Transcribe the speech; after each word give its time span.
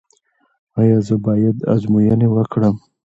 ایا 0.79 0.97
زه 1.07 1.15
باید 1.25 1.57
ازموینې 1.73 2.27
وکړم؟ 2.31 2.75